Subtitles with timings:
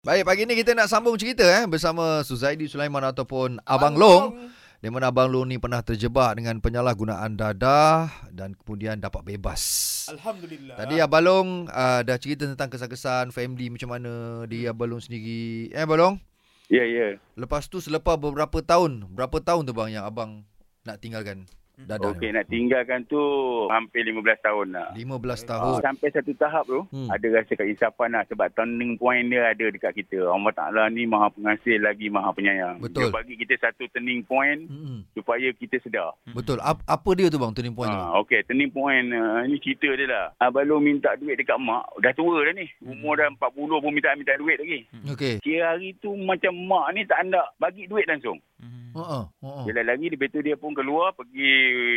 [0.00, 4.32] Baik, pagi ni kita nak sambung cerita eh bersama Suzaidi Sulaiman ataupun Abang Long.
[4.80, 9.60] Di mana Abang Long ni pernah terjebak dengan penyalahgunaan dadah dan kemudian dapat bebas.
[10.08, 10.80] Alhamdulillah.
[10.80, 14.12] Tadi Abang Long uh, dah cerita tentang kesan-kesan family macam mana
[14.48, 15.68] di Abang Long sendiri.
[15.68, 16.14] Eh Abang Long?
[16.72, 17.20] Ya, ya.
[17.36, 20.48] Lepas tu selepas beberapa tahun, berapa tahun tu bang yang abang
[20.80, 21.44] nak tinggalkan
[21.86, 23.20] dadah Okey, nak tinggalkan tu
[23.68, 24.88] hampir 15 tahun lah.
[24.90, 25.02] ni?
[25.02, 25.78] 15 tahun.
[25.80, 27.06] Sampai satu tahap tu, Hmm.
[27.06, 27.10] hmm.
[27.10, 30.24] ada rasa keinsafan lah sebab turning point dia ada dekat kita.
[30.24, 32.80] Allah Ta'ala ni maha pengasih lagi maha penyayang.
[32.80, 33.08] Betul.
[33.08, 35.04] Dia bagi kita satu turning point Hmm.
[35.12, 36.16] supaya kita sedar.
[36.26, 36.58] Betul.
[36.60, 37.94] Ap- apa dia tu bang turning point tu?
[37.94, 38.08] bang?
[38.08, 40.26] Ha, Okey, turning point uh, ni cerita dia lah.
[40.60, 41.82] Long minta duit dekat mak.
[41.98, 42.68] Dah tua dah ni.
[42.80, 44.86] Umur dah 40 pun minta minta duit lagi.
[45.08, 45.40] Okey.
[45.40, 48.38] Kira hari tu macam mak ni tak nak bagi duit langsung.
[48.60, 49.24] Ha ah.
[49.30, 49.48] Ha.
[49.68, 51.52] Jalan lagi lepas tu dia pun keluar pergi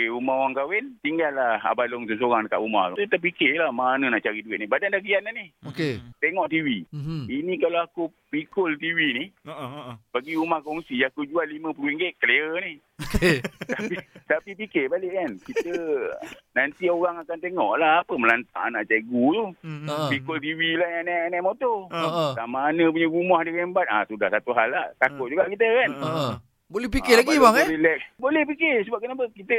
[0.10, 0.86] rumah orang kahwin.
[1.02, 3.02] Tinggallah Abang Long seorang dekat rumah tu.
[3.02, 4.68] Dia terfikirlah mana nak cari duit ni.
[4.70, 5.50] Badan dah kian dah ni.
[5.70, 6.00] Okey.
[6.22, 6.86] Tengok TV.
[6.92, 7.30] Mhm.
[7.30, 8.04] Ini kalau aku
[8.34, 12.74] pikul TV ni, Ha pergi rumah kongsi aku jual RM50 clear ni.
[13.02, 13.38] Okey.
[13.74, 15.32] tapi, tapi fikir balik kan.
[15.42, 15.74] Kita
[16.54, 19.46] nanti orang akan tengok lah apa melantak anak cikgu tu.
[19.90, 20.10] Ha.
[20.10, 21.90] Pikul TV lah yang naik, naik motor.
[21.90, 22.02] Ha.
[22.02, 22.26] Ha.
[22.38, 23.86] Tak mana punya rumah dia rembat.
[23.90, 24.88] Ah sudah satu hal lah.
[24.98, 25.92] Takut juga kita kan.
[26.00, 26.10] Ha.
[26.74, 27.68] Boleh fikir Ah, lagi bang eh?
[27.72, 28.00] Relax.
[28.18, 29.54] Boleh fikir sebab kenapa kita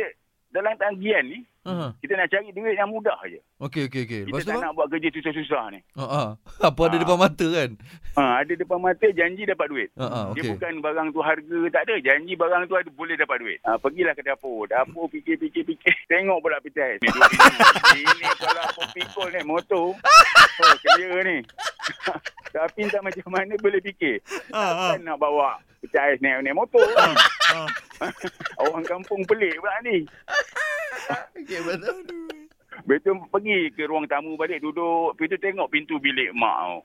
[0.50, 1.96] dalam tanggian ni Ha.
[1.96, 3.40] kita nak cari duit yang mudah je.
[3.56, 4.20] Okey okey okey.
[4.22, 4.62] Kita Lepas tak bang?
[4.62, 5.80] nak buat kerja susah-susah ni.
[5.96, 6.28] Ha ah.
[6.68, 7.00] Apa ada Ah.
[7.00, 7.70] depan mata kan?
[8.12, 9.88] Ha, ada depan mata janji dapat duit.
[9.94, 11.94] Ha ah Dia bukan barang tu harga tak ada.
[11.98, 13.58] Janji barang tu ada boleh dapat duit.
[13.64, 14.68] Ha, pergilah ke dapur.
[14.68, 15.94] Dapur fikir-fikir-fikir.
[16.12, 17.00] Tengok pula petai.
[17.00, 18.02] Ni duit ni.
[18.04, 19.86] Ini kalau aku pikul ni motor.
[20.54, 21.38] Oh, clear ni.
[22.54, 24.22] Tapi entah macam mana boleh fikir.
[24.54, 26.86] Ha Kan nak bawa petai naik, naik motor.
[26.94, 27.18] kan?
[28.62, 30.06] Orang kampung pelik pula ni.
[31.34, 31.98] Okey betul.
[32.86, 35.18] Betul pergi ke ruang tamu balik duduk.
[35.18, 36.78] Lepas tu tengok pintu bilik mak tau.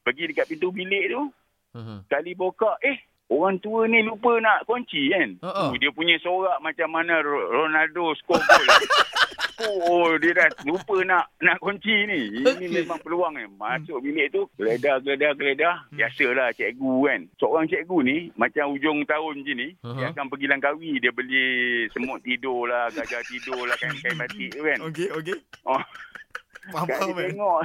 [0.00, 1.22] Pergi dekat pintu bilik tu.
[1.70, 2.02] Ha.
[2.08, 2.98] Kali buka, eh
[3.30, 5.38] orang tua ni lupa nak kunci kan.
[5.40, 5.70] Ha-ha.
[5.70, 8.66] Uh, dia punya sorak macam mana Ro- Ronaldo skor gol.
[9.86, 12.42] oh, dia dah lupa nak nak kunci ni.
[12.42, 12.68] Ini Okey.
[12.82, 13.46] memang peluang ni.
[13.54, 15.74] Masuk bilik tu, geledah, geledah, geledah.
[15.92, 17.20] Biasalah cikgu kan.
[17.38, 19.94] Seorang cikgu ni, macam ujung tahun je ni, Ha-ha.
[19.94, 20.90] dia akan pergi Langkawi.
[20.98, 21.44] Dia beli
[21.92, 24.78] semut tidur lah, gajah tidur lah, kain-kain batik tu kan.
[24.90, 25.38] Okey okey.
[25.64, 25.80] Oh,
[26.72, 27.08] Faham faham.
[27.14, 27.28] dia eh?
[27.32, 27.60] tengok,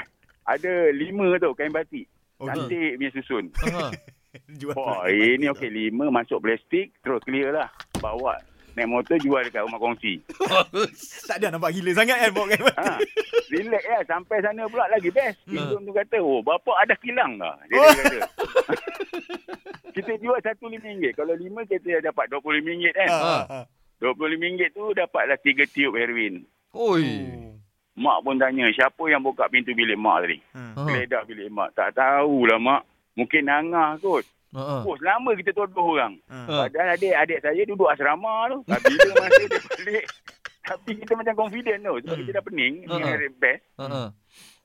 [0.45, 2.05] ada lima tu kain batik.
[2.37, 2.47] Okey.
[2.51, 3.45] Cantik punya susun.
[3.65, 3.89] Ha.
[4.55, 4.75] Jual.
[4.75, 7.67] Wah, ini okey lima masuk plastik terus clear lah.
[7.99, 8.39] Bawa
[8.75, 10.19] naik motor jual dekat rumah kongsi.
[11.31, 12.95] Tak ada nampak gila sangat kan bawa kain Ha.
[13.49, 15.39] Relax lah sampai sana pula lagi best.
[15.47, 15.47] Ha.
[15.47, 18.19] Pintu tu kata, "Oh, bapa ada kilang dah." Dia, dia kata.
[19.95, 21.15] kita jual satu lima ringgit.
[21.15, 23.09] Kalau lima kita dah dapat dua puluh lima ringgit kan.
[23.09, 23.59] Ha, ha.
[24.01, 26.43] Dua puluh lima ringgit tu dapatlah tiga tiup heroin.
[26.75, 27.07] Oi.
[27.95, 30.37] Mak pun tanya, siapa yang buka pintu bilik mak tadi?
[30.51, 30.63] Ha.
[30.75, 30.81] Ha.
[30.83, 31.71] Geledah bilik mak.
[31.79, 32.83] Tak tahulah mak.
[33.15, 34.27] Mungkin nangah kot.
[34.55, 34.81] Ha.
[34.81, 36.15] Oh, selama kita tuduh orang.
[36.25, 36.65] Ha.
[36.65, 38.57] Padahal adik-adik saya duduk asrama tu.
[38.65, 40.05] Tak bila masa dia balik.
[40.65, 41.95] Tapi kita macam confident tu.
[41.99, 42.21] Sebab Hmm.
[42.23, 42.73] kita dah pening.
[42.81, 42.93] Ha.
[42.95, 43.61] Dengan best.
[43.77, 43.85] Ha.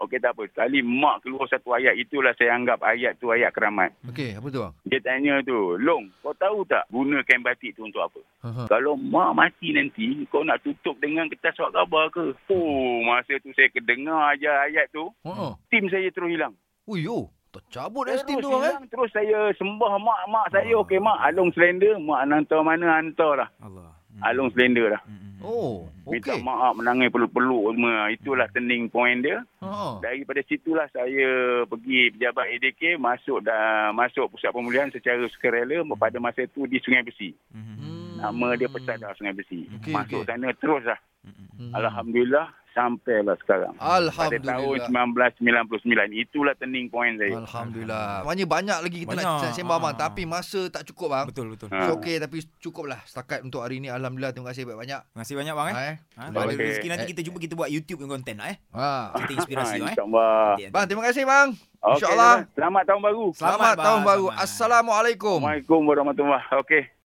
[0.00, 0.42] Okey tak apa.
[0.46, 1.92] Sekali mak keluar satu ayat.
[1.92, 3.92] Itulah saya anggap ayat tu ayat keramat.
[4.08, 4.74] Okey, apa tu bang?
[4.86, 5.76] Dia tanya tu.
[5.76, 8.20] Long, kau tahu tak guna kain batik tu untuk apa?
[8.40, 8.64] Ha.
[8.66, 12.32] Kalau mak mati nanti, kau nak tutup dengan kertas surat khabar ke?
[12.48, 15.04] Oh, masa tu saya kedengar aja ayat tu.
[15.22, 15.52] Ha.
[15.68, 16.56] Tim saya terus hilang.
[16.88, 18.76] Yo, tercabut Terus dah steam tu bang eh?
[18.90, 20.72] Terus saya sembah mak-mak saya.
[20.74, 20.82] Oh.
[20.86, 21.98] Okey mak, Along Slender.
[21.98, 23.48] Mak nak hantar mana, hantar lah.
[23.60, 23.90] Allah.
[24.26, 25.02] Along Slender lah.
[25.40, 26.44] Oh, Minta okey.
[26.44, 28.12] maaf menangis peluk-peluk semua.
[28.12, 29.40] Itulah turning point dia.
[29.64, 29.96] Ha.
[30.04, 36.44] Daripada situlah saya pergi pejabat ADK masuk dah masuk pusat pemulihan secara sukarela pada masa
[36.44, 37.32] itu di Sungai Besi.
[37.56, 38.20] Hmm.
[38.20, 39.64] Nama dia Pesada Sungai Besi.
[39.80, 40.28] Okey, masuk okey.
[40.28, 41.00] sana terus lah.
[41.24, 41.72] Hmm.
[41.72, 43.72] Alhamdulillah sampailah sekarang.
[43.76, 45.32] Pada tahun Alhamdulillah.
[45.78, 47.38] 1999 itulah turning point saya.
[47.38, 48.24] Alhamdulillah.
[48.26, 49.26] Maknanya banyak lagi kita Banyak.
[49.44, 51.26] nak sembang bang, tapi masa tak cukup bang.
[51.30, 51.68] Betul betul.
[51.70, 51.86] Ha.
[51.86, 53.88] So, okey tapi cukuplah setakat untuk hari ini.
[53.88, 55.00] Alhamdulillah terima kasih banyak-banyak.
[55.06, 55.74] Terima kasih banyak bang eh.
[55.74, 55.96] Ha, eh.
[56.18, 58.56] Ha, ada rezeki nanti kita cuba kita buat YouTube yang konten lah eh.
[58.74, 58.90] Ha.
[59.24, 59.94] Kita inspirasi Ha, bang eh.
[59.94, 60.48] InsyaAllah.
[60.74, 61.48] Bang, terima kasih bang.
[61.80, 62.34] Okey, InsyaAllah.
[62.52, 63.24] Selamat tahun baru.
[63.32, 64.26] Selamat, Selamat, tahun baru.
[64.26, 64.44] Selamat.
[64.44, 65.38] Assalamualaikum.
[65.40, 66.82] Assalamualaikum warahmatullahi Okey.